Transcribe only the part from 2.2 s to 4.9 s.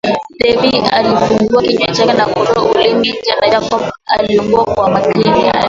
kutoa ulimi nje na Jacob aliuangalia kwa